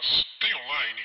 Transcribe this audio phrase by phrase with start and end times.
[0.00, 1.00] mas tem online.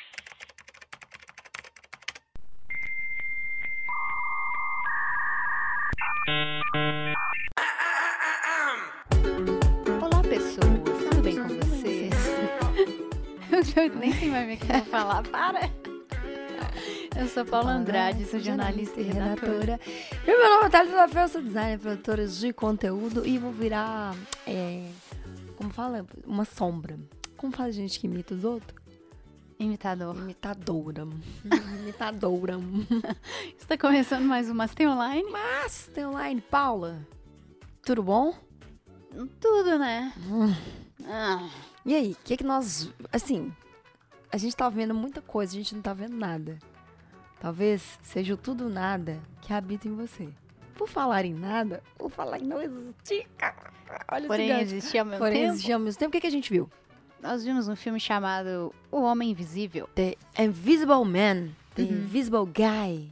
[10.02, 10.66] Olá, pessoas.
[11.10, 12.14] Tudo bem com vocês?
[13.76, 15.24] Eu nem sei mais o que eu vou falar.
[15.24, 15.70] Para!
[17.18, 19.80] Eu sou Paula Andrade, sou jornalista e redatora.
[20.24, 24.16] E meu nome é Thalita da Fel, sou designer, produtora de conteúdo e vou virar,
[24.46, 24.90] é,
[25.56, 26.06] como fala?
[26.26, 26.98] Uma sombra.
[27.38, 28.85] Como fala gente que imita os outros?
[29.60, 30.16] Imitador.
[30.18, 31.08] Imitadora.
[31.82, 32.56] Imitadora.
[33.58, 35.30] Está começando mais um Master Online?
[35.32, 36.42] Mas, tem online.
[36.42, 37.06] Paula,
[37.82, 38.34] tudo bom?
[39.40, 40.14] Tudo, né?
[41.06, 41.48] Ah,
[41.86, 43.54] E aí, o que que nós, assim,
[44.32, 46.60] a gente tá vendo muita coisa, a gente não tá vendo nada.
[47.40, 50.28] Talvez seja o tudo nada que habita em você.
[50.76, 53.72] Por falar em nada, por falar em não existir, cara,
[54.12, 55.54] olha porém, existia ao mesmo Porém, tempo.
[55.54, 56.70] existir ao mesmo tempo, o que, que a gente viu?
[57.26, 59.90] Nós vimos um filme chamado O Homem Invisível.
[59.96, 61.90] The Invisible Man, The Uhum.
[61.90, 63.10] Invisible Guy,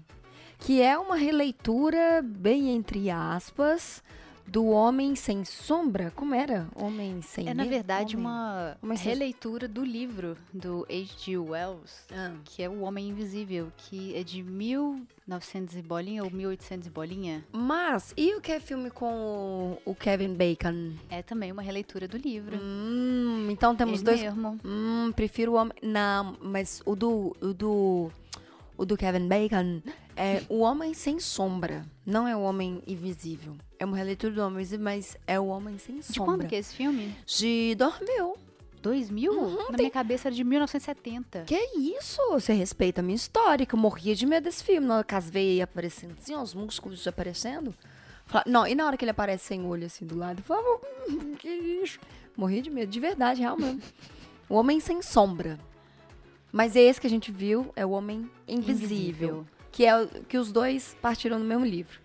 [0.59, 4.03] que é uma releitura, bem entre aspas,
[4.45, 6.11] do Homem Sem Sombra.
[6.16, 6.67] Como era?
[6.75, 8.27] Homem Sem É, na verdade, Homem-
[8.81, 11.38] uma sem- releitura do livro do H.G.
[11.38, 12.31] Wells, Ah.
[12.45, 17.44] que é O Homem Invisível, que é de 1900 e bolinha ou 1800 e bolinha.
[17.52, 20.94] Mas, e o que é filme com o, o Kevin Bacon?
[21.09, 22.57] É também uma releitura do livro.
[22.61, 24.22] Hum, então temos Ele dois.
[24.22, 24.59] mesmo.
[24.63, 25.73] Hum, prefiro o homem.
[25.81, 27.35] Não, mas o do.
[27.41, 28.11] O do.
[28.77, 29.81] O do Kevin Bacon
[30.16, 31.85] é o Homem Sem Sombra.
[32.05, 33.55] Não é o Homem Invisível.
[33.79, 36.23] É uma releitura do Homem Invisível, mas é o Homem Sem De Sombra.
[36.25, 37.16] quando que é esse filme?
[37.25, 38.35] De 2000.
[38.81, 39.31] 2000?
[39.31, 41.44] Uhum, Na minha cabeça era de 1970.
[41.44, 42.19] Que isso?
[42.31, 44.85] Você respeita a minha história, que eu morria de medo desse filme.
[44.85, 47.73] Na hora que as veias aparecendo assim, ó, os músculos aparecendo.
[48.45, 50.67] Não, e na hora que ele aparece sem olho assim do lado, eu falava,
[51.09, 51.99] "Hum, que isso?
[52.35, 53.81] Morria de medo, de verdade, real mesmo.
[54.49, 55.57] o Homem Sem Sombra.
[56.53, 59.43] Mas esse que a gente viu é o Homem Invisível.
[59.71, 61.99] Que é o que os dois partiram do mesmo livro.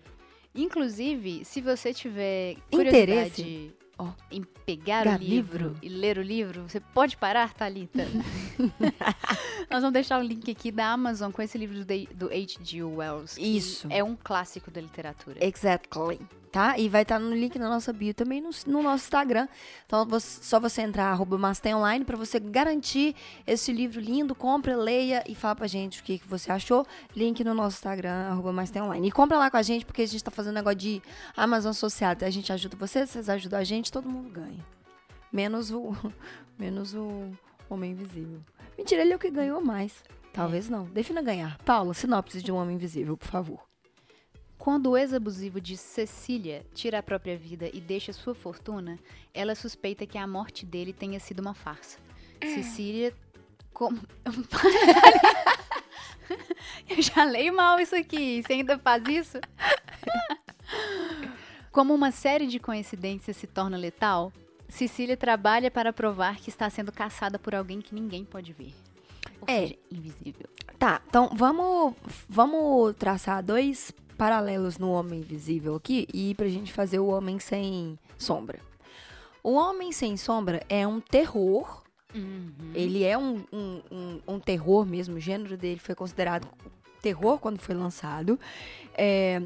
[0.55, 3.43] Inclusive, se você tiver Interesse?
[3.43, 4.09] curiosidade Ó.
[4.31, 5.77] em pegar o livro, livro.
[5.83, 8.07] e ler o livro, você pode parar, Thalita?
[9.69, 12.83] Nós vamos deixar o link aqui da Amazon com esse livro do, do H.G.
[12.83, 13.37] Wells.
[13.39, 13.87] Isso.
[13.91, 15.45] É um clássico da literatura.
[15.45, 16.19] Exactly.
[16.51, 16.79] Tá?
[16.79, 19.47] E vai estar no link na nossa bio também no, no nosso Instagram.
[19.85, 21.37] Então, você- só você entrar, arroba
[21.75, 23.15] Online, pra você garantir
[23.45, 24.33] esse livro lindo.
[24.33, 26.87] Compra, leia e fala pra gente o que, que você achou.
[27.15, 29.07] Link no nosso Instagram, arroba Online.
[29.07, 31.01] E compra lá com a gente, porque a gente tá fazendo negócio de
[31.37, 32.25] Amazon associado.
[32.25, 34.65] A gente ajuda vocês, vocês ajudam a gente, todo mundo ganha.
[35.31, 35.93] Menos o,
[36.57, 37.29] menos o
[37.69, 38.39] Homem Invisível.
[38.75, 40.03] Mentira, ele é o que ganhou mais.
[40.33, 40.85] Talvez não.
[40.85, 41.59] Defina ganhar.
[41.59, 43.68] Paula, sinopse de um Homem Invisível, por favor.
[44.59, 48.99] Quando o ex-abusivo de Cecília tira a própria vida e deixa sua fortuna,
[49.33, 51.97] ela suspeita que a morte dele tenha sido uma farsa.
[52.43, 53.13] Cecília.
[53.73, 53.97] Como...
[56.89, 58.43] Eu já leio mal isso aqui.
[58.43, 59.39] Você ainda faz isso?
[61.71, 64.33] Como uma série de coincidências se torna letal,
[64.67, 68.73] Cecília trabalha para provar que está sendo caçada por alguém que ninguém pode ver.
[69.39, 69.61] Ou É.
[69.61, 70.47] seja, invisível.
[70.77, 71.95] Tá, então vamos,
[72.27, 77.97] vamos traçar dois paralelos no Homem Invisível aqui e pra gente fazer o Homem Sem
[78.17, 78.59] Sombra.
[79.41, 81.81] O Homem Sem Sombra é um terror,
[82.75, 86.45] ele é um, um, um, um terror mesmo, o gênero dele foi considerado
[87.01, 88.37] terror quando foi lançado.
[88.93, 89.41] É,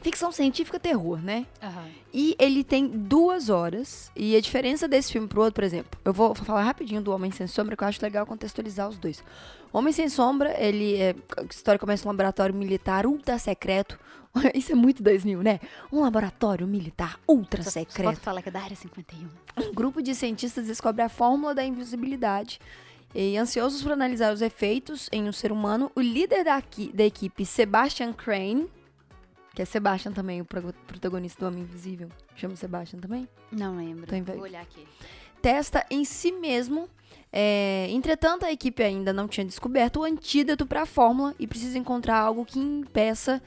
[0.00, 1.46] ficção científica terror, né?
[1.62, 1.88] Aham.
[2.12, 4.10] E ele tem duas horas.
[4.16, 7.30] E a diferença desse filme pro outro, por exemplo, eu vou falar rapidinho do Homem
[7.30, 9.22] Sem Sombra, que eu acho legal contextualizar os dois.
[9.72, 11.14] O Homem Sem Sombra, ele é.
[11.36, 13.98] A história começa em um laboratório militar ultra secreto.
[14.54, 15.60] Isso é muito 2000, né?
[15.92, 18.04] Um laboratório militar ultra Só, só secreto.
[18.04, 19.28] falta falar que é da área 51.
[19.68, 22.58] Um grupo de cientistas descobre a fórmula da invisibilidade.
[23.14, 26.62] E ansiosos por analisar os efeitos em um ser humano, o líder da,
[26.94, 28.66] da equipe, Sebastian Crane,
[29.54, 34.06] que é Sebastian também, o protagonista do Homem Invisível, chama Sebastian também, Não lembro.
[34.06, 34.86] Tô Vou olhar aqui.
[35.42, 36.88] testa em si mesmo.
[37.32, 41.78] é, entretanto, a equipe ainda não tinha descoberto o antídoto para a fórmula e precisa
[41.78, 43.42] encontrar algo que impeça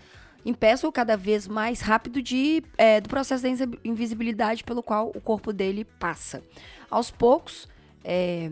[0.47, 5.19] impeça-o cada vez mais rápido de, é, do processo da invi- invisibilidade pelo qual o
[5.19, 6.43] corpo dele passa.
[6.87, 7.67] Aos poucos,
[8.03, 8.51] é-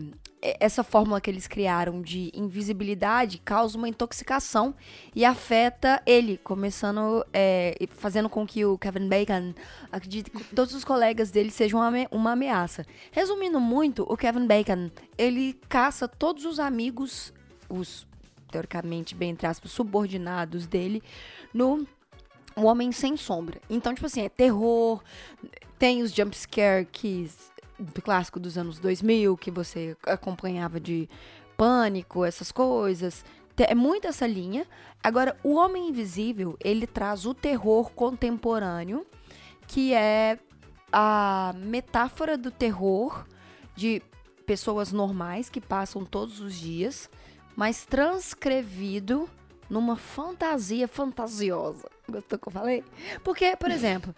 [0.60, 4.74] essa fórmula que eles criaram de invisibilidade causa uma intoxicação
[5.14, 9.54] e afeta ele, começando, é, fazendo com que o Kevin Bacon
[9.90, 12.84] acredite que todos os colegas dele sejam uma, ame- uma ameaça.
[13.10, 17.32] Resumindo muito, o Kevin Bacon, ele caça todos os amigos,
[17.68, 18.06] os
[18.50, 21.02] teoricamente, bem entre aspas, subordinados dele,
[21.52, 21.86] no
[22.54, 23.60] O Homem Sem Sombra.
[23.68, 25.02] Então, tipo assim, é terror,
[25.78, 27.28] tem os jumpscare que
[28.02, 31.08] clássico dos anos 2000, que você acompanhava de
[31.56, 33.24] pânico, essas coisas.
[33.56, 34.66] É muito essa linha.
[35.02, 39.06] Agora, o Homem Invisível, ele traz o terror contemporâneo,
[39.66, 40.38] que é
[40.92, 43.24] a metáfora do terror
[43.74, 44.02] de
[44.46, 47.08] pessoas normais que passam todos os dias,
[47.56, 49.28] mas transcrevido
[49.70, 51.88] numa fantasia fantasiosa.
[52.08, 52.84] Gostou que eu falei?
[53.22, 54.14] Porque, por exemplo,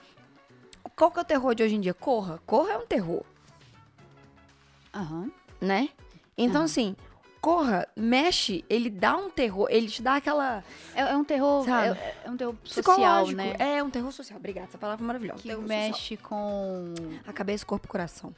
[0.96, 1.94] qual que é o terror de hoje em dia?
[1.94, 2.40] Corra.
[2.46, 3.24] Corra é um terror
[4.96, 5.30] Aham.
[5.60, 5.88] né?
[6.36, 6.64] Então, Aham.
[6.64, 6.96] assim,
[7.40, 10.64] Corra, mexe, ele dá um terror, ele te dá aquela.
[10.96, 11.64] É, é um terror.
[11.68, 13.54] É, é um terror social, né?
[13.56, 14.36] É um terror social.
[14.36, 15.42] Obrigada, essa palavra é maravilhosa.
[15.42, 15.78] Que terror social.
[15.78, 16.94] mexe com.
[17.24, 18.34] A cabeça, corpo e coração.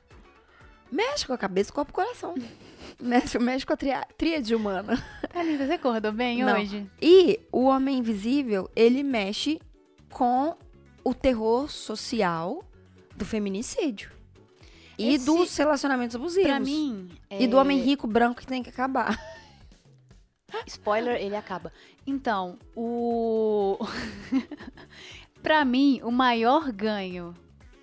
[0.92, 2.34] Mexe com a cabeça, corpo e coração.
[3.00, 5.02] mexe, mexe com a tria- tríade humana.
[5.32, 6.60] Tá linda, você acordou bem Não.
[6.60, 6.86] hoje?
[7.00, 9.58] E o Homem Invisível, ele mexe
[10.10, 10.54] com
[11.02, 12.62] o terror social
[13.16, 14.10] do feminicídio.
[14.98, 16.48] E Esse- dos relacionamentos abusivos.
[16.48, 17.08] Pra mim.
[17.30, 19.16] E do é, homem rico branco que tem que acabar.
[20.66, 21.72] Spoiler, ele acaba.
[22.06, 23.78] Então, o.
[25.42, 27.34] pra mim, o maior ganho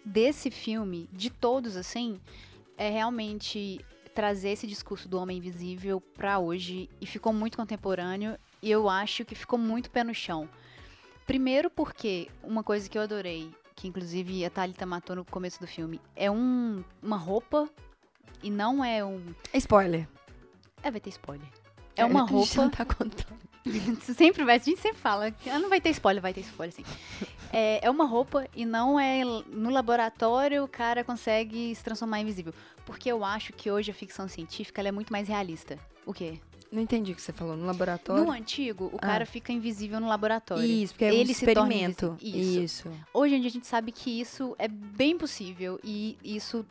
[0.03, 2.19] desse filme, de todos, assim,
[2.77, 3.83] é realmente
[4.13, 6.89] trazer esse discurso do homem invisível pra hoje.
[6.99, 8.37] E ficou muito contemporâneo.
[8.61, 10.49] E eu acho que ficou muito pé no chão.
[11.27, 15.67] Primeiro porque uma coisa que eu adorei, que inclusive a Thalita matou no começo do
[15.67, 17.69] filme, é um, uma roupa
[18.41, 19.21] e não é um.
[19.53, 20.07] Spoiler.
[20.81, 21.47] É, vai ter spoiler.
[21.95, 22.77] É uma A gente não roupa.
[22.77, 23.45] tá contando.
[24.15, 25.33] Sempre vai, a gente sempre fala.
[25.51, 26.83] Ah, não vai ter spoiler, vai ter spoiler sim.
[27.51, 32.53] É, é uma roupa e não é no laboratório o cara consegue se transformar invisível.
[32.85, 35.79] Porque eu acho que hoje a ficção científica ela é muito mais realista.
[36.05, 36.39] O quê?
[36.75, 37.55] Não entendi o que você falou.
[37.55, 38.25] No laboratório?
[38.25, 39.07] No antigo, o Ah.
[39.07, 40.65] cara fica invisível no laboratório.
[40.65, 42.17] Isso, porque é um Ele se torna experimento.
[42.21, 42.63] invisível.
[42.63, 42.91] Isso.
[43.13, 46.65] Hoje em dia a gente sabe que isso é bem possível e isso.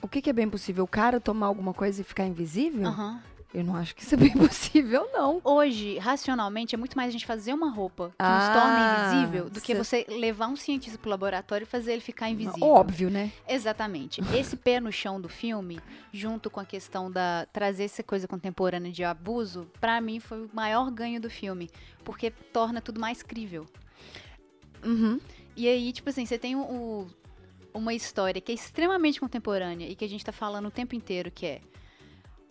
[0.00, 0.84] O que, que é bem possível?
[0.84, 2.86] O cara tomar alguma coisa e ficar invisível?
[2.86, 3.20] Aham.
[3.54, 5.40] Eu não acho que isso é bem possível, não.
[5.42, 9.48] Hoje, racionalmente, é muito mais a gente fazer uma roupa que nos Ah, torna invisível
[9.48, 12.68] do que cê- você levar um cientista pro laboratório e fazer ele ficar invisível.
[12.68, 13.32] Óbvio, né?
[13.48, 14.20] Exatamente.
[14.36, 15.80] Esse pé no chão do filme,
[16.12, 20.50] junto com a questão da trazer essa coisa contemporânea de abuso, pra mim foi o
[20.52, 21.70] maior ganho do filme,
[22.04, 23.64] porque torna tudo mais crível.
[24.84, 25.18] Uhum.
[25.56, 27.06] E aí, tipo assim, você tem o, o-
[27.74, 31.30] uma história que é extremamente contemporânea e que a gente tá falando o tempo inteiro,
[31.30, 31.60] que é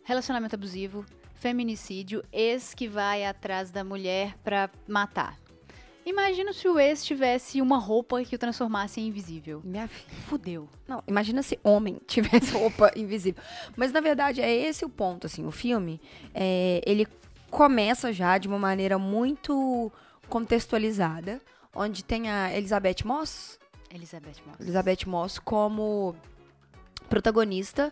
[0.08, 1.06] relacionamento abusivo,
[1.36, 5.38] feminicídio, ex que vai atrás da mulher pra matar.
[6.06, 9.62] Imagina se o ex tivesse uma roupa que o transformasse em invisível.
[9.66, 10.18] Minha filha.
[10.22, 10.70] Fudeu.
[10.88, 13.44] Não, imagina se homem tivesse roupa invisível.
[13.76, 15.46] Mas na verdade é esse o ponto, assim.
[15.46, 16.00] O filme,
[16.34, 17.06] é, ele
[17.52, 19.92] começa já de uma maneira muito
[20.30, 21.42] contextualizada,
[21.76, 23.60] onde tem a Elizabeth Moss,
[23.94, 24.60] Elizabeth Moss.
[24.62, 26.16] Elizabeth Moss como
[27.08, 27.92] protagonista.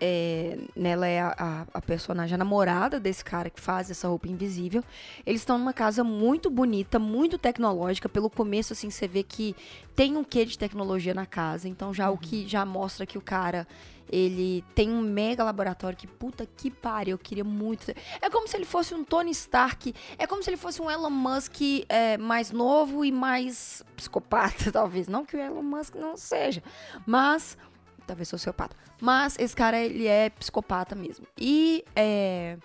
[0.00, 4.82] É, nela é a, a- personagem, a namorada desse cara que faz essa roupa invisível.
[5.24, 8.08] Eles estão numa casa muito bonita, muito tecnológica.
[8.08, 9.56] Pelo começo, assim, você vê que
[9.94, 11.68] tem um quê de tecnologia na casa.
[11.68, 13.66] Então, já o que já mostra que o cara.
[14.08, 17.90] Ele tem um mega laboratório que puta que pariu, eu queria muito.
[18.22, 21.10] É como se ele fosse um Tony Stark, é como se ele fosse um Elon
[21.10, 25.08] Musk é, mais novo e mais psicopata, talvez.
[25.08, 26.62] Não que o Elon Musk não seja,
[27.04, 27.58] mas
[28.06, 28.76] talvez sociopata.
[29.00, 31.26] Mas esse cara, ele é psicopata mesmo.
[31.36, 32.56] E é,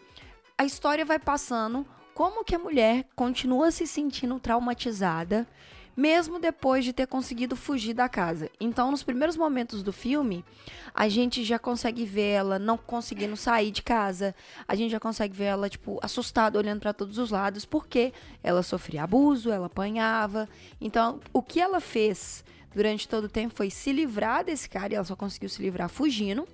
[0.57, 5.47] a história vai passando como que a mulher continua se sentindo traumatizada,
[5.95, 8.49] mesmo depois de ter conseguido fugir da casa.
[8.59, 10.45] Então, nos primeiros momentos do filme,
[10.93, 14.35] a gente já consegue ver ela não conseguindo sair de casa.
[14.67, 18.63] A gente já consegue ver ela, tipo, assustada, olhando para todos os lados, porque ela
[18.63, 20.47] sofria abuso, ela apanhava.
[20.79, 22.43] Então, o que ela fez
[22.73, 25.89] durante todo o tempo foi se livrar desse cara e ela só conseguiu se livrar
[25.89, 26.47] fugindo.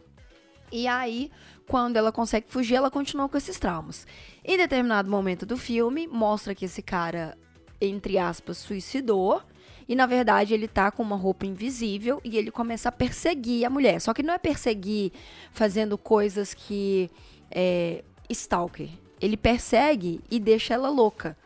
[0.71, 1.31] E aí,
[1.67, 4.05] quando ela consegue fugir, ela continua com esses traumas.
[4.43, 7.37] Em determinado momento do filme, mostra que esse cara,
[7.79, 9.41] entre aspas, suicidou.
[9.87, 13.69] E na verdade ele tá com uma roupa invisível e ele começa a perseguir a
[13.69, 14.01] mulher.
[14.01, 15.11] Só que não é perseguir
[15.51, 17.09] fazendo coisas que.
[17.49, 18.89] É, stalker.
[19.21, 21.37] Ele persegue e deixa ela louca.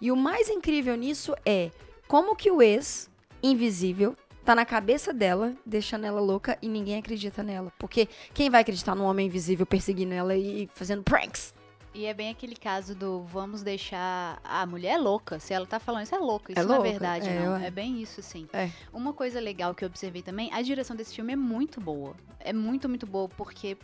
[0.00, 1.70] E o mais incrível nisso é
[2.08, 3.10] como que o ex,
[3.42, 7.72] invisível, tá na cabeça dela, deixando ela louca e ninguém acredita nela.
[7.78, 11.54] Porque quem vai acreditar num homem invisível perseguindo ela e fazendo pranks?
[11.92, 15.40] E é bem aquele caso do vamos deixar a mulher louca.
[15.40, 16.52] Se ela tá falando isso, é louca.
[16.52, 17.52] Isso É não louca, é verdade, é, não.
[17.54, 17.66] ué.
[17.66, 18.48] É bem isso, sim.
[18.52, 18.70] É.
[18.92, 22.14] Uma coisa legal que eu observei também, a direção desse filme é muito boa.
[22.38, 23.76] É muito, muito boa, porque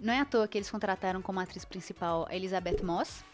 [0.00, 3.24] não é à toa que eles contrataram como atriz principal a Elizabeth Moss,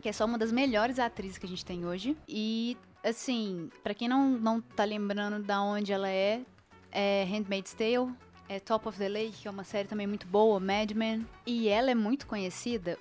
[0.00, 2.16] que é só uma das melhores atrizes que a gente tem hoje.
[2.28, 2.76] E,
[3.08, 6.42] assim, pra quem não, não tá lembrando da onde ela é,
[6.90, 8.12] é Handmaid's Tale,
[8.48, 11.26] é Top of the Lake, que é uma série também muito boa, Mad Men.
[11.46, 12.98] E ela é muito conhecida,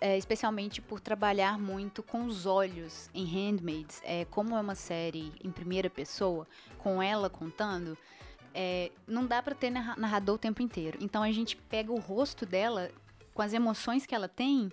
[0.00, 4.00] é, especialmente por trabalhar muito com os olhos em Handmaids.
[4.04, 6.46] É, como é uma série em primeira pessoa,
[6.78, 7.96] com ela contando,
[8.54, 10.98] é, não dá pra ter narra- narrador o tempo inteiro.
[11.00, 12.90] Então a gente pega o rosto dela
[13.34, 14.72] com as emoções que ela tem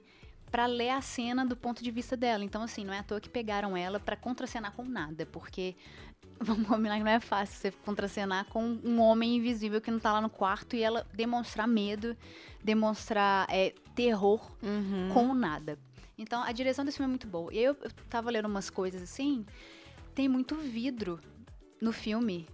[0.54, 2.44] pra ler a cena do ponto de vista dela.
[2.44, 5.76] Então assim, não é à toa que pegaram ela pra contracenar com nada, porque
[6.40, 10.14] vamos combinar que não é fácil você contracenar com um homem invisível que não tá
[10.14, 12.16] lá no quarto e ela demonstrar medo,
[12.64, 15.10] demonstrar é, terror Uhum.
[15.12, 15.80] com nada.
[16.20, 17.52] Então a direção desse filme é muito boa.
[17.52, 19.44] E eu, eu tava lendo umas coisas assim,
[20.14, 21.20] tem muito vidro
[21.82, 22.48] no filme,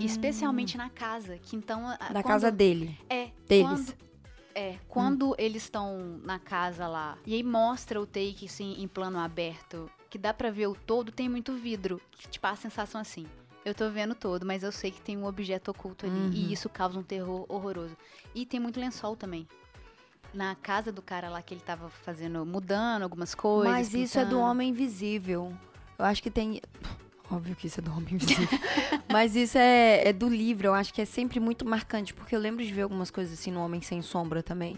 [0.00, 2.98] especialmente na casa, que então a- Da quando- casa dele.
[3.08, 3.66] é deles.
[3.68, 4.09] quando
[4.54, 9.18] é quando eles estão na casa lá e aí mostra o take assim em plano
[9.18, 13.00] aberto, que dá pra ver o todo, tem muito vidro, que te passa a sensação
[13.00, 13.26] assim.
[13.64, 16.30] Eu tô vendo todo, mas eu sei que tem um objeto oculto ali Uhum.
[16.32, 17.94] e isso causa um terror horroroso.
[18.34, 19.46] E tem muito lençol também.
[20.32, 23.70] Na casa do cara lá que ele tava fazendo, mudando algumas coisas.
[23.70, 24.38] Mas isso é do.
[24.38, 25.52] Homem Invisível.
[25.98, 26.62] Eu acho que tem.
[27.30, 28.58] Óbvio que isso é do Homem Invisível.
[29.10, 30.66] Mas isso é, é do livro.
[30.68, 32.12] Eu acho que é sempre muito marcante.
[32.12, 34.76] Porque eu lembro de ver algumas coisas assim no Homem Sem Sombra também.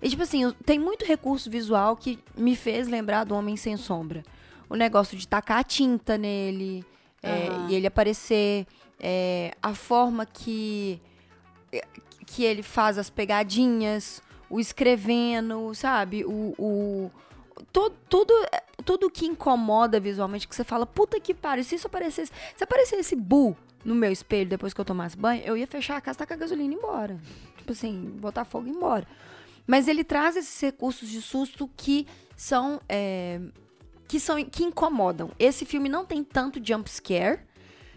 [0.00, 3.76] E, tipo assim, eu- tem muito recurso visual que me fez lembrar do Homem Sem
[3.76, 4.22] Sombra.
[4.68, 6.84] O negócio de tacar a tinta nele.
[7.22, 7.68] é, Aham.
[7.70, 8.66] e ele aparecer.
[9.00, 11.00] é, a forma que.
[12.26, 14.22] Que ele faz as pegadinhas.
[14.48, 16.24] O escrevendo, sabe?
[16.24, 16.54] O.
[16.58, 17.10] o
[17.72, 18.32] tudo,
[18.84, 22.32] tudo que incomoda visualmente, que você fala, puta que pariu, se isso aparecesse.
[22.56, 26.00] Se aparecesse bu no meu espelho depois que eu tomasse banho, eu ia fechar a
[26.00, 27.20] casa, tacar a gasolina e ir embora.
[27.56, 29.06] Tipo assim, botar fogo e ir embora.
[29.66, 32.06] Mas ele traz esses recursos de susto que
[32.36, 32.80] são.
[32.88, 33.40] é,
[34.08, 34.42] que são.
[34.44, 35.30] que incomodam.
[35.38, 37.40] Esse filme não tem tanto jump scare,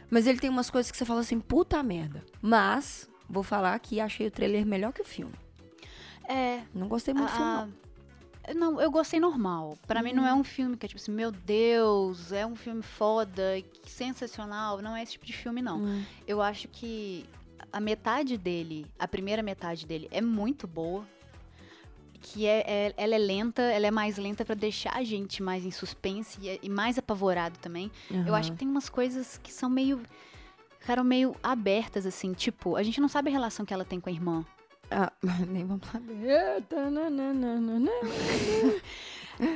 [0.09, 2.24] mas ele tem umas coisas que você fala assim, puta merda.
[2.41, 5.33] Mas, vou falar que achei o trailer melhor que o filme.
[6.27, 6.62] É.
[6.74, 7.84] Não gostei muito do filme, não.
[8.53, 9.77] Não, eu gostei normal.
[9.87, 12.81] Pra mim não é um filme que é tipo assim, meu Deus, é um filme
[12.81, 13.41] foda,
[13.85, 14.81] sensacional.
[14.81, 15.79] Não é esse tipo de filme, não.
[15.79, 16.03] Hum.
[16.27, 17.25] Eu acho que
[17.71, 21.05] a metade dele, a primeira metade dele, é muito boa.
[22.21, 25.63] Que é, é- ela é lenta, ela é mais lenta pra deixar a gente mais
[25.65, 27.91] em suspense e, e mais apavorado também.
[28.25, 30.01] Eu acho que tem umas coisas que são meio.
[30.79, 32.33] Ficaram meio abertas, assim.
[32.33, 34.43] Tipo, a gente não sabe a relação que ela tem com a irmã.
[34.91, 35.11] Ah,
[35.47, 36.71] nem vamos saber.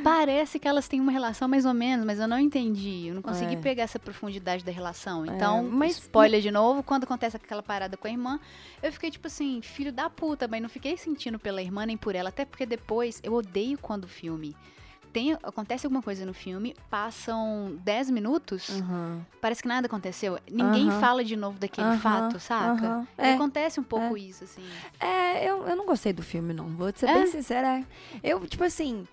[0.03, 3.07] Parece que elas têm uma relação mais ou menos, mas eu não entendi.
[3.07, 3.57] Eu não consegui É.
[3.57, 5.25] pegar essa profundidade da relação.
[5.25, 8.39] Então, mas- spoiler de novo, quando acontece aquela parada com a irmã,
[8.83, 12.13] eu fiquei tipo assim, filho da puta, mas não fiquei sentindo pela irmã nem por
[12.13, 14.53] ela, até porque depois eu odeio quando o filme
[15.12, 19.25] tem acontece alguma coisa no filme, passam 10 minutos, Aham.
[19.42, 20.38] parece que nada aconteceu.
[20.50, 21.00] Ninguém Aham.
[21.00, 23.08] fala de novo daquele Aham, fato, saca?
[23.18, 24.63] É, acontece um pouco isso, assim.
[25.00, 26.68] É, eu, eu não gostei do filme, não.
[26.70, 27.13] Vou te ser É?
[27.13, 27.80] bem sincera.
[27.80, 27.86] é.
[28.24, 29.08] Eu, tipo assim,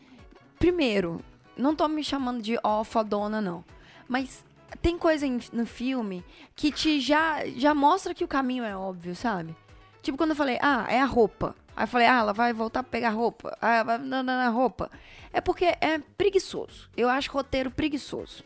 [0.58, 1.20] primeiro,
[1.56, 3.64] não tô me chamando de ó fodona, não.
[4.08, 4.44] Mas
[4.82, 6.24] tem coisa em- no filme
[6.54, 9.56] que te já, já mostra que o caminho é óbvio, sabe?
[10.02, 11.54] Tipo quando eu falei, ah, é a roupa.
[11.76, 13.56] Aí eu falei, ah, ela vai voltar pra pegar roupa.
[13.60, 14.90] Ah, vai na, na, na roupa.
[15.32, 16.88] É porque é preguiçoso.
[16.96, 18.42] Eu acho roteiro preguiçoso.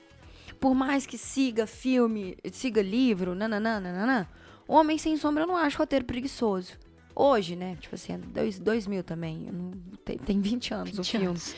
[0.58, 4.26] Por mais que siga filme, siga livro, nananã, nananã,
[4.66, 6.72] Homem Sem Sombra eu não acho roteiro preguiçoso.
[7.14, 7.76] Hoje, né?
[7.80, 9.48] Tipo assim, é dois, 2000 também.
[9.52, 9.70] não-
[10.04, 11.26] tem, tem 20 anos o 20 filme.
[11.28, 11.54] anos.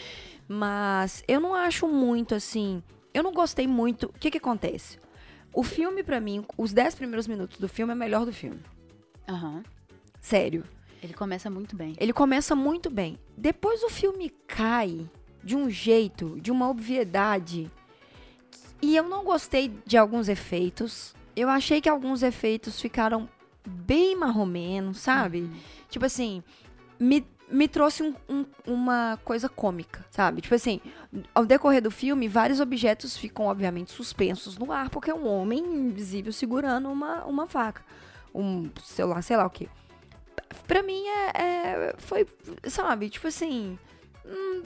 [0.48, 2.82] Mas eu não acho muito assim.
[3.14, 4.04] Eu não gostei muito.
[4.06, 4.98] O que que acontece?
[5.52, 8.60] O filme, pra mim, os 10 primeiros minutos do filme é melhor do filme.
[9.28, 9.62] Aham.
[10.20, 10.64] Sério.
[11.02, 11.94] Ele começa muito bem.
[11.98, 13.18] Ele começa muito bem.
[13.36, 15.08] Depois o filme cai
[15.42, 17.70] de um jeito, de uma obviedade.
[18.80, 21.14] E eu não gostei de alguns efeitos.
[21.34, 23.28] Eu achei que alguns efeitos ficaram
[23.66, 25.50] bem marromenos, sabe?
[25.88, 26.42] Tipo assim,
[26.98, 30.40] me, me trouxe um- um- uma coisa cômica, sabe?
[30.40, 30.80] Tipo assim,
[31.34, 35.60] ao decorrer do filme, vários objetos ficam, obviamente, suspensos no ar, porque é um homem
[35.60, 37.82] invisível segurando uma, uma faca.
[38.34, 39.68] Um celular, sei lá o quê.
[40.66, 42.26] Pra mim, é, é- foi,
[42.68, 43.10] sabe?
[43.10, 43.78] Tipo assim,
[44.24, 44.62] hum,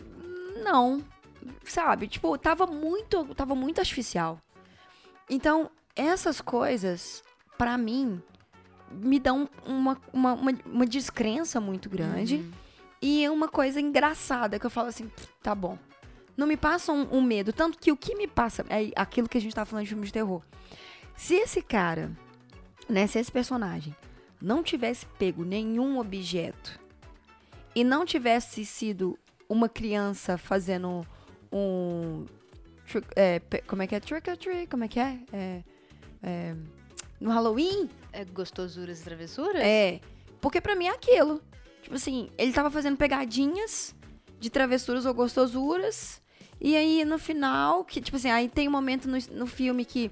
[0.62, 1.02] não,
[1.64, 2.06] sabe?
[2.08, 4.38] Tipo, tava muito, tava muito artificial.
[5.28, 7.24] Então, essas coisas,
[7.58, 8.22] pra mim,
[8.90, 12.36] me dão uma, uma, uma, uma descrença muito grande.
[12.36, 12.50] Uhum.
[13.02, 15.78] E uma coisa engraçada que eu falo assim, "Pff, tá bom.
[16.36, 17.52] Não me passa um, um medo.
[17.52, 20.06] Tanto que o que me passa é aquilo que a gente tá falando de filme
[20.06, 20.42] de terror.
[21.16, 22.10] Se esse cara,
[22.88, 23.94] né, se esse personagem
[24.40, 26.78] não tivesse pego nenhum objeto
[27.74, 31.06] e não tivesse sido uma criança fazendo
[31.52, 32.26] um.
[33.14, 34.00] é, como é que é?
[34.00, 34.68] Trick or treat?
[34.68, 35.18] Como é que é?
[35.32, 35.64] É,
[36.22, 36.56] é,
[37.20, 37.88] no Halloween?
[38.12, 39.62] É gostosuras e travessuras?
[39.62, 40.00] É.
[40.40, 41.42] Porque pra mim é aquilo.
[41.82, 43.94] Tipo assim, ele tava fazendo pegadinhas
[44.40, 46.22] de travessuras ou gostosuras.
[46.60, 50.10] E aí, no final, que, tipo assim, aí tem um momento no, no filme que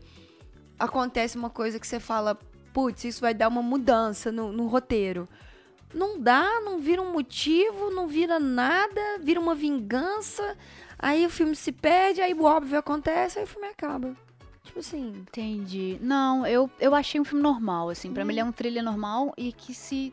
[0.78, 2.38] acontece uma coisa que você fala,
[2.75, 5.26] putz, isso vai dar uma mudança no, no roteiro.
[5.95, 10.59] Não dá, não vira um motivo, não vira nada, vira uma vingança.
[10.99, 14.16] Aí o filme se perde, aí o óbvio acontece, aí o filme acaba.
[14.64, 15.25] Tipo assim.
[15.28, 15.99] Entendi.
[16.00, 18.12] Não, eu, eu achei um filme normal, assim.
[18.12, 20.12] Pra mim ele é um thriller normal e que se,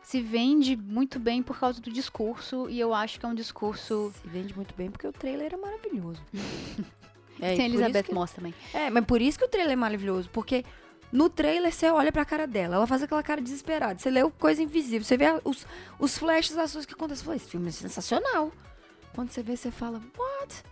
[0.00, 2.68] se vende muito bem por causa do discurso.
[2.70, 4.12] E eu acho que é um discurso.
[4.22, 6.22] Se vende muito bem porque o trailer é maravilhoso.
[7.40, 8.12] É, Tem a Elizabeth que...
[8.12, 8.52] Moss também.
[8.74, 10.28] É, mas por isso que o trailer é maravilhoso.
[10.32, 10.64] Porque
[11.10, 13.98] no trailer você olha pra cara dela, ela faz aquela cara desesperada.
[13.98, 15.66] Você lê o Coisa Invisível, você vê os,
[15.98, 17.20] os flashes das coisas que acontecem.
[17.20, 18.52] Você fala, esse filme é sensacional.
[19.14, 20.62] Quando você vê, você fala, what?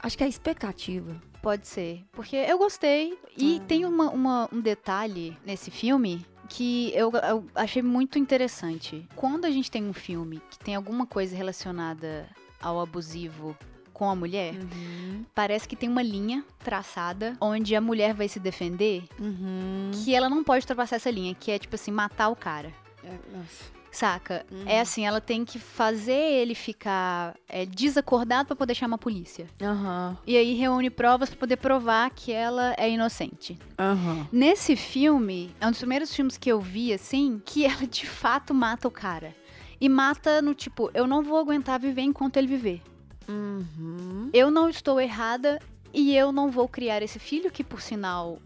[0.00, 1.20] Acho que é a expectativa.
[1.40, 2.04] Pode ser.
[2.12, 3.18] Porque eu gostei.
[3.36, 3.64] E ah.
[3.66, 9.06] tem uma, uma, um detalhe nesse filme que eu, eu, achei muito interessante.
[9.14, 12.28] Quando a gente tem um filme que tem alguma coisa relacionada
[12.60, 13.56] ao abusivo
[13.98, 15.24] com a mulher, uhum.
[15.34, 19.90] parece que tem uma linha traçada onde a mulher vai se defender uhum.
[19.92, 22.72] que ela não pode ultrapassar essa linha, que é tipo assim, matar o cara.
[23.02, 23.78] É, nossa.
[23.90, 24.46] Saca?
[24.52, 24.62] Uhum.
[24.66, 29.46] É assim, ela tem que fazer ele ficar é, desacordado para poder chamar a polícia.
[29.60, 30.16] Uhum.
[30.24, 33.58] E aí reúne provas para poder provar que ela é inocente.
[33.80, 34.26] Uhum.
[34.30, 38.54] Nesse filme, é um dos primeiros filmes que eu vi, assim, que ela de fato
[38.54, 39.34] mata o cara.
[39.80, 42.82] E mata no tipo, eu não vou aguentar viver enquanto ele viver.
[43.28, 44.30] Uhum.
[44.32, 45.58] Eu não estou errada
[45.92, 48.38] e eu não vou criar esse filho, que por sinal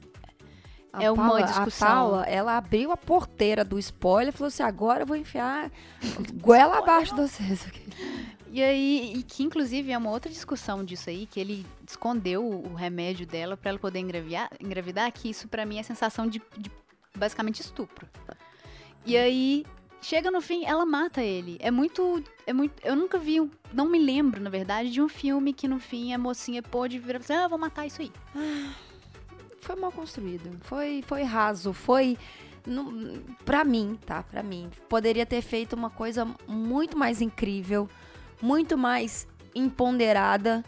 [0.92, 1.88] a é uma Paula, discussão.
[1.88, 5.70] A Paula, ela abriu a porteira do spoiler e falou assim: agora eu vou enfiar
[6.34, 7.82] goela abaixo de vocês aqui.
[8.54, 12.74] E aí, e que inclusive é uma outra discussão disso aí, que ele escondeu o
[12.74, 16.70] remédio dela para ela poder engravidar, engravidar, que isso para mim é sensação de, de
[17.16, 18.06] basicamente estupro.
[19.06, 19.64] E aí,
[20.02, 21.56] chega no fim, ela mata ele.
[21.60, 22.22] É muito.
[22.46, 22.74] É muito.
[22.84, 23.38] Eu nunca vi,
[23.72, 27.20] não me lembro, na verdade, de um filme que no fim a mocinha pôde virar
[27.26, 28.12] e ah, vou matar isso aí.
[28.34, 28.74] Ah
[29.62, 30.58] foi mal construído.
[30.62, 31.72] Foi, foi raso.
[31.72, 32.18] Foi.
[32.66, 34.22] No, pra mim, tá?
[34.22, 34.70] Pra mim.
[34.88, 37.88] Poderia ter feito uma coisa muito mais incrível,
[38.40, 40.64] muito mais empoderada.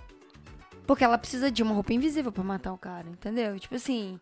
[0.86, 3.58] Porque ela precisa de uma roupa invisível para matar o cara, entendeu?
[3.58, 4.18] Tipo assim.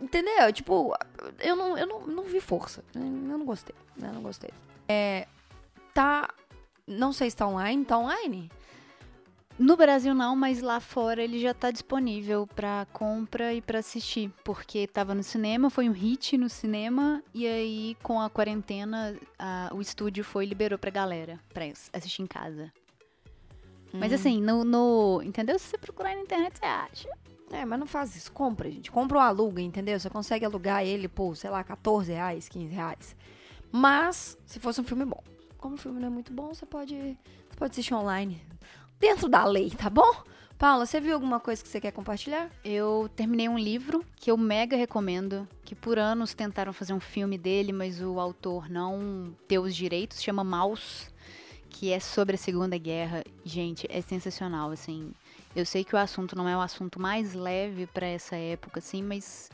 [0.00, 0.52] Entendeu?
[0.52, 0.94] Tipo,
[1.40, 2.84] eu não, eu não, não vi força.
[2.94, 3.74] Eu não gostei.
[4.00, 4.50] Eu não gostei.
[4.88, 5.26] É.
[5.92, 6.28] Tá.
[6.86, 7.84] Não sei se tá online.
[7.84, 8.50] Tá online?
[9.56, 14.28] No Brasil não, mas lá fora ele já está disponível para compra e para assistir,
[14.42, 19.70] porque estava no cinema, foi um hit no cinema e aí com a quarentena a,
[19.72, 22.72] o estúdio foi e liberou pra galera para assistir em casa.
[23.94, 24.00] Hum.
[24.00, 25.56] Mas assim, no, no, entendeu?
[25.56, 27.08] Se você procurar na internet, você acha.
[27.54, 28.32] É, mas não faz isso.
[28.32, 28.90] Compra, gente.
[28.90, 29.98] Compra ou aluga, entendeu?
[29.98, 33.16] Você consegue alugar ele por, sei lá, 14 reais, 15 reais.
[33.70, 35.22] Mas, se fosse um filme bom.
[35.56, 38.42] Como o filme não é muito bom, você pode, você pode assistir online
[38.98, 40.24] dentro da lei, tá bom?
[40.58, 42.50] Paula, você viu alguma coisa que você quer compartilhar?
[42.64, 47.36] Eu terminei um livro que eu mega recomendo, que por anos tentaram fazer um filme
[47.38, 51.10] dele, mas o autor não deu os direitos, chama Maus,
[51.68, 53.24] que é sobre a Segunda Guerra.
[53.44, 55.12] Gente, é sensacional, assim.
[55.54, 59.02] Eu sei que o assunto não é o assunto mais leve para essa época, assim,
[59.02, 59.50] mas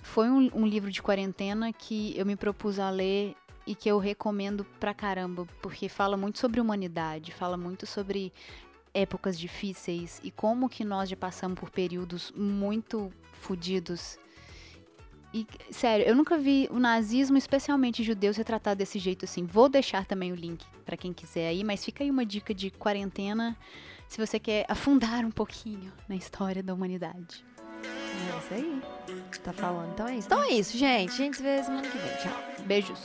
[0.00, 3.34] foi um, um livro de quarentena que eu me propus a ler
[3.66, 8.32] e que eu recomendo pra caramba, porque fala muito sobre humanidade, fala muito sobre
[8.94, 14.18] épocas difíceis e como que nós já passamos por períodos muito fodidos.
[15.34, 19.46] E, sério, eu nunca vi o nazismo, especialmente judeus, retratado desse jeito assim.
[19.46, 22.70] Vou deixar também o link para quem quiser aí, mas fica aí uma dica de
[22.70, 23.56] quarentena
[24.12, 27.42] se você quer afundar um pouquinho na história da humanidade.
[27.82, 28.82] É isso aí.
[29.42, 29.90] Tá falando.
[29.92, 30.26] Então é isso.
[30.26, 31.12] Então é isso, gente.
[31.12, 32.16] A gente se vê semana que vem.
[32.18, 32.66] Tchau.
[32.66, 33.00] Beijos.